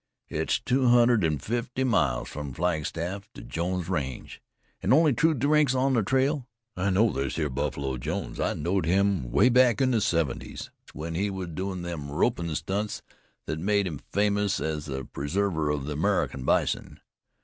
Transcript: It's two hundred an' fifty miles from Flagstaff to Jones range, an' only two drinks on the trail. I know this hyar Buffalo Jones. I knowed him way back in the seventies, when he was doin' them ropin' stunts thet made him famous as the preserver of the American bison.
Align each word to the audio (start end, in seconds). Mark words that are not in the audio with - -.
It's 0.29 0.59
two 0.59 0.87
hundred 0.87 1.23
an' 1.23 1.37
fifty 1.37 1.83
miles 1.83 2.27
from 2.27 2.55
Flagstaff 2.55 3.29
to 3.35 3.43
Jones 3.43 3.87
range, 3.87 4.41
an' 4.81 4.91
only 4.93 5.13
two 5.13 5.35
drinks 5.35 5.75
on 5.75 5.93
the 5.93 6.01
trail. 6.01 6.47
I 6.75 6.89
know 6.89 7.11
this 7.11 7.35
hyar 7.35 7.49
Buffalo 7.51 7.97
Jones. 7.97 8.39
I 8.39 8.55
knowed 8.55 8.87
him 8.87 9.29
way 9.29 9.47
back 9.49 9.79
in 9.79 9.91
the 9.91 10.01
seventies, 10.01 10.71
when 10.93 11.13
he 11.13 11.29
was 11.29 11.49
doin' 11.49 11.83
them 11.83 12.09
ropin' 12.09 12.55
stunts 12.55 13.03
thet 13.45 13.59
made 13.59 13.85
him 13.85 13.99
famous 14.11 14.59
as 14.59 14.87
the 14.87 15.05
preserver 15.05 15.69
of 15.69 15.85
the 15.85 15.93
American 15.93 16.45
bison. 16.45 16.99